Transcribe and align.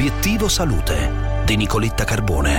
Vivo 0.00 0.48
Salute 0.48 1.42
di 1.44 1.56
Nicoletta 1.56 2.04
Carbone. 2.04 2.58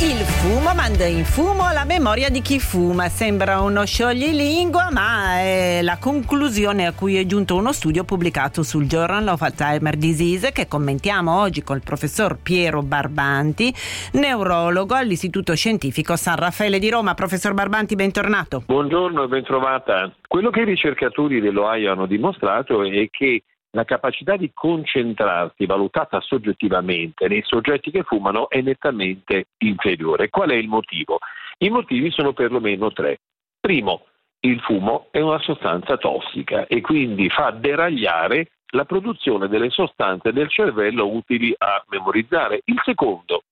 Il 0.00 0.24
fumo 0.24 0.72
manda 0.74 1.04
in 1.04 1.26
fumo 1.26 1.70
la 1.74 1.84
memoria 1.84 2.30
di 2.30 2.40
chi 2.40 2.58
fuma. 2.58 3.10
Sembra 3.10 3.60
uno 3.60 3.84
scioglilingua, 3.84 4.88
ma 4.90 5.40
è 5.40 5.80
la 5.82 5.98
conclusione 5.98 6.86
a 6.86 6.94
cui 6.94 7.16
è 7.16 7.26
giunto 7.26 7.54
uno 7.54 7.72
studio 7.72 8.04
pubblicato 8.04 8.62
sul 8.62 8.86
Journal 8.86 9.28
of 9.28 9.42
Alzheimer 9.42 9.96
Disease 9.96 10.52
che 10.52 10.66
commentiamo 10.66 11.38
oggi 11.38 11.62
col 11.62 11.82
professor 11.82 12.38
Piero 12.42 12.80
Barbanti, 12.80 13.70
neurologo 14.12 14.94
all'Istituto 14.94 15.54
Scientifico 15.54 16.16
San 16.16 16.36
Raffaele 16.36 16.78
di 16.78 16.88
Roma. 16.88 17.12
Professor 17.12 17.52
Barbanti, 17.52 17.94
bentornato. 17.94 18.62
Buongiorno 18.64 19.24
e 19.24 19.28
bentrovata. 19.28 20.10
Quello 20.26 20.48
che 20.48 20.60
i 20.60 20.64
ricercatori 20.64 21.42
dell'OAI 21.42 21.86
hanno 21.86 22.06
dimostrato 22.06 22.82
è 22.84 23.06
che 23.10 23.42
la 23.72 23.84
capacità 23.84 24.36
di 24.36 24.50
concentrarsi 24.52 25.66
valutata 25.66 26.20
soggettivamente 26.20 27.28
nei 27.28 27.42
soggetti 27.44 27.90
che 27.90 28.02
fumano 28.02 28.48
è 28.48 28.60
nettamente 28.60 29.46
inferiore. 29.58 30.28
Qual 30.28 30.50
è 30.50 30.54
il 30.54 30.68
motivo? 30.68 31.18
I 31.58 31.70
motivi 31.70 32.10
sono 32.10 32.32
perlomeno 32.32 32.92
tre. 32.92 33.18
Primo, 33.60 34.06
il 34.40 34.60
fumo 34.60 35.08
è 35.10 35.20
una 35.20 35.38
sostanza 35.38 35.96
tossica 35.98 36.66
e 36.66 36.80
quindi 36.80 37.28
fa 37.28 37.50
deragliare 37.50 38.52
la 38.72 38.84
produzione 38.84 39.48
delle 39.48 39.70
sostanze 39.70 40.32
del 40.32 40.48
cervello 40.48 41.08
utili 41.08 41.54
a 41.56 41.84
memorizzare. 41.88 42.62
Il 42.64 42.80
secondo, 42.84 43.42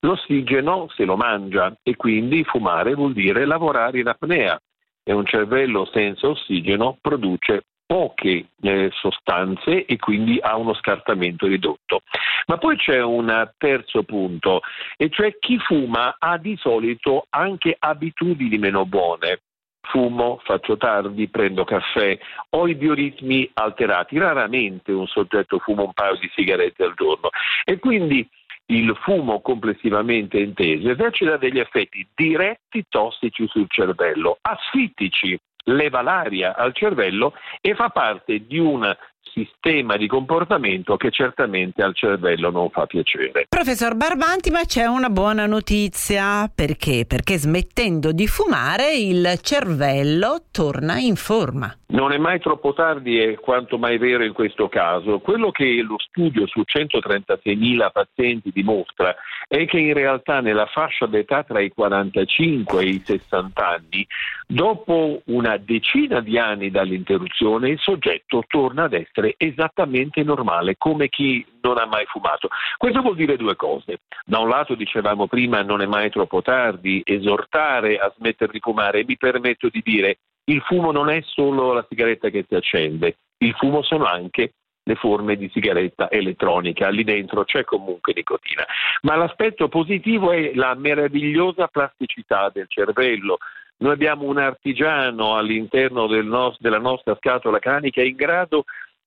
l'ossigeno 0.00 0.88
se 0.94 1.04
lo 1.04 1.16
mangia 1.16 1.74
e 1.82 1.96
quindi 1.96 2.44
fumare 2.44 2.94
vuol 2.94 3.12
dire 3.12 3.46
lavorare 3.46 4.00
in 4.00 4.08
apnea 4.08 4.60
e 5.02 5.12
un 5.12 5.24
cervello 5.24 5.88
senza 5.92 6.28
ossigeno 6.28 6.98
produce 7.00 7.64
poche 7.86 8.48
eh, 8.60 8.90
sostanze 8.92 9.84
e 9.84 9.96
quindi 9.96 10.38
ha 10.40 10.56
uno 10.56 10.74
scartamento 10.74 11.46
ridotto. 11.46 12.02
Ma 12.46 12.58
poi 12.58 12.76
c'è 12.76 13.02
un 13.02 13.50
terzo 13.56 14.02
punto, 14.02 14.60
e 14.96 15.08
cioè 15.08 15.38
chi 15.38 15.58
fuma 15.58 16.16
ha 16.18 16.36
di 16.36 16.56
solito 16.56 17.26
anche 17.30 17.76
abitudini 17.78 18.58
meno 18.58 18.84
buone. 18.84 19.42
Fumo, 19.88 20.40
faccio 20.42 20.76
tardi, 20.76 21.28
prendo 21.28 21.62
caffè, 21.62 22.18
ho 22.50 22.66
i 22.66 22.74
bioritmi 22.74 23.48
alterati. 23.54 24.18
Raramente 24.18 24.90
un 24.90 25.06
soggetto 25.06 25.60
fuma 25.60 25.82
un 25.82 25.92
paio 25.92 26.16
di 26.16 26.28
sigarette 26.34 26.82
al 26.82 26.94
giorno 26.94 27.30
e 27.64 27.78
quindi 27.78 28.28
il 28.66 28.96
fumo 29.02 29.40
complessivamente 29.40 30.38
inteso 30.38 30.90
esercita 30.90 31.36
degli 31.36 31.60
effetti 31.60 32.04
diretti 32.16 32.84
tossici 32.88 33.46
sul 33.46 33.66
cervello, 33.68 34.38
asfittici 34.42 35.38
leva 35.66 36.02
l'aria 36.02 36.54
al 36.54 36.74
cervello 36.74 37.34
e 37.60 37.74
fa 37.74 37.88
parte 37.88 38.46
di 38.46 38.58
un 38.58 38.96
sistema 39.32 39.96
di 39.96 40.06
comportamento 40.06 40.96
che 40.96 41.10
certamente 41.10 41.82
al 41.82 41.94
cervello 41.94 42.50
non 42.50 42.70
fa 42.70 42.86
piacere. 42.86 43.46
Professor 43.48 43.94
Barbanti, 43.94 44.50
ma 44.50 44.64
c'è 44.64 44.86
una 44.86 45.10
buona 45.10 45.46
notizia. 45.46 46.50
Perché? 46.52 47.04
Perché 47.06 47.36
smettendo 47.38 48.12
di 48.12 48.26
fumare 48.26 48.94
il 48.94 49.38
cervello 49.42 50.44
torna 50.50 50.98
in 50.98 51.16
forma. 51.16 51.74
Non 51.88 52.12
è 52.12 52.18
mai 52.18 52.40
troppo 52.40 52.72
tardi, 52.72 53.18
è 53.18 53.36
quanto 53.36 53.78
mai 53.78 53.96
vero 53.96 54.24
in 54.24 54.32
questo 54.32 54.68
caso. 54.68 55.20
Quello 55.20 55.50
che 55.50 55.82
lo 55.82 55.96
studio 55.98 56.46
su 56.46 56.62
136.000 56.66 57.90
pazienti 57.92 58.50
dimostra 58.52 59.14
è 59.46 59.64
che 59.66 59.78
in 59.78 59.94
realtà 59.94 60.40
nella 60.40 60.66
fascia 60.66 61.06
d'età 61.06 61.44
tra 61.44 61.60
i 61.60 61.70
45 61.70 62.82
e 62.82 62.88
i 62.88 63.02
60 63.04 63.68
anni, 63.68 64.06
dopo 64.46 65.22
una 65.26 65.56
decina 65.58 66.20
di 66.20 66.38
anni 66.38 66.70
dall'interruzione, 66.70 67.70
il 67.70 67.78
soggetto 67.78 68.42
torna 68.48 68.84
ad 68.84 68.92
essere 68.92 69.15
esattamente 69.36 70.22
normale, 70.22 70.76
come 70.76 71.08
chi 71.08 71.44
non 71.62 71.78
ha 71.78 71.86
mai 71.86 72.04
fumato. 72.06 72.48
Questo 72.76 73.00
vuol 73.00 73.16
dire 73.16 73.36
due 73.36 73.56
cose. 73.56 74.00
Da 74.24 74.38
un 74.38 74.48
lato 74.48 74.74
dicevamo 74.74 75.26
prima 75.26 75.62
non 75.62 75.80
è 75.80 75.86
mai 75.86 76.10
troppo 76.10 76.42
tardi, 76.42 77.02
esortare 77.04 77.98
a 77.98 78.12
smettere 78.16 78.52
di 78.52 78.60
fumare 78.60 79.04
mi 79.04 79.16
permetto 79.16 79.68
di 79.68 79.80
dire 79.84 80.18
il 80.48 80.60
fumo 80.62 80.92
non 80.92 81.08
è 81.08 81.20
solo 81.24 81.72
la 81.72 81.84
sigaretta 81.88 82.28
che 82.28 82.44
si 82.48 82.54
accende, 82.54 83.16
il 83.38 83.54
fumo 83.54 83.82
sono 83.82 84.04
anche 84.04 84.52
le 84.88 84.94
forme 84.94 85.36
di 85.36 85.50
sigaretta 85.52 86.08
elettronica, 86.08 86.88
lì 86.90 87.02
dentro 87.02 87.44
c'è 87.44 87.64
comunque 87.64 88.12
nicotina. 88.14 88.64
Ma 89.02 89.16
l'aspetto 89.16 89.68
positivo 89.68 90.30
è 90.30 90.52
la 90.54 90.74
meravigliosa 90.76 91.66
plasticità 91.66 92.50
del 92.54 92.66
cervello. 92.68 93.38
Noi 93.78 93.92
abbiamo 93.92 94.24
un 94.24 94.38
artigiano 94.38 95.36
all'interno 95.36 96.06
del 96.06 96.24
nos- 96.24 96.60
della 96.60 96.78
nostra 96.78 97.16
scatola 97.16 97.58
cranica 97.58 98.00
in 98.00 98.14
grado 98.14 98.64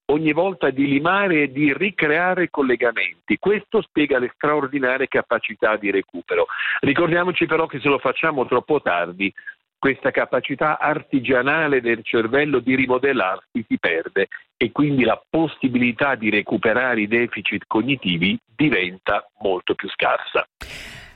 ogni 0.09 0.33
volta 0.33 0.69
di 0.69 0.87
limare 0.87 1.43
e 1.43 1.51
di 1.51 1.73
ricreare 1.73 2.49
collegamenti. 2.49 3.37
Questo 3.37 3.81
spiega 3.81 4.19
le 4.19 4.31
straordinarie 4.33 5.07
capacità 5.07 5.75
di 5.77 5.91
recupero. 5.91 6.47
Ricordiamoci 6.81 7.45
però 7.45 7.65
che 7.65 7.79
se 7.79 7.87
lo 7.87 7.97
facciamo 7.97 8.45
troppo 8.45 8.81
tardi 8.81 9.33
questa 9.79 10.11
capacità 10.11 10.77
artigianale 10.77 11.79
del 11.79 12.03
cervello 12.03 12.59
di 12.59 12.75
rimodellarsi 12.75 13.63
si 13.65 13.79
perde 13.79 14.27
e 14.57 14.73
quindi 14.73 15.05
la 15.05 15.19
possibilità 15.29 16.15
di 16.15 16.29
recuperare 16.29 17.01
i 17.01 17.07
deficit 17.07 17.63
cognitivi 17.65 18.37
diventa 18.53 19.25
molto 19.39 19.75
più 19.75 19.89
scarsa. 19.89 20.45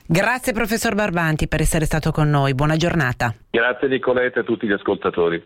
Grazie 0.06 0.54
professor 0.54 0.94
Barbanti 0.94 1.46
per 1.46 1.60
essere 1.60 1.84
stato 1.84 2.10
con 2.10 2.28
noi, 2.30 2.54
buona 2.54 2.76
giornata. 2.76 3.34
Grazie 3.50 3.88
Nicoletta 3.88 4.38
e 4.38 4.42
a 4.42 4.44
tutti 4.44 4.66
gli 4.66 4.72
ascoltatori. 4.72 5.42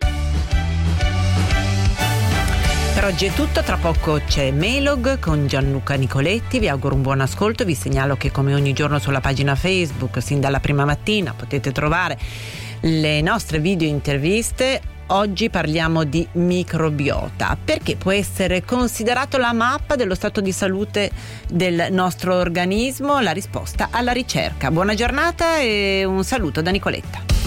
Per 2.99 3.07
oggi 3.07 3.27
è 3.27 3.33
tutto, 3.33 3.63
tra 3.63 3.77
poco 3.77 4.21
c'è 4.27 4.51
Melog 4.51 5.21
con 5.21 5.47
Gianluca 5.47 5.95
Nicoletti, 5.95 6.59
vi 6.59 6.69
auguro 6.69 6.97
un 6.97 7.03
buon 7.03 7.21
ascolto, 7.21 7.65
vi 7.65 7.77
segnalo 7.77 8.17
che 8.17 8.33
come 8.33 8.55
ogni 8.55 8.73
giorno 8.73 8.99
sulla 8.99 9.21
pagina 9.21 9.55
Facebook, 9.55 10.21
sin 10.21 10.41
dalla 10.41 10.59
prima 10.59 10.85
mattina, 10.85 11.33
potete 11.33 11.71
trovare 11.71 12.19
le 12.81 13.21
nostre 13.21 13.61
video 13.61 13.87
interviste. 13.87 14.81
Oggi 15.11 15.49
parliamo 15.49 16.03
di 16.03 16.27
microbiota 16.33 17.57
perché 17.65 17.95
può 17.95 18.11
essere 18.11 18.65
considerato 18.65 19.39
la 19.39 19.53
mappa 19.53 19.95
dello 19.95 20.17
stato 20.17 20.41
di 20.41 20.51
salute 20.51 21.13
del 21.49 21.87
nostro 21.93 22.35
organismo, 22.35 23.21
la 23.21 23.31
risposta 23.31 23.91
alla 23.93 24.11
ricerca. 24.11 24.73
Buona 24.73 24.95
giornata 24.95 25.61
e 25.61 26.03
un 26.05 26.25
saluto 26.25 26.63
da 26.63 26.73
Nicoletta. 26.73 27.38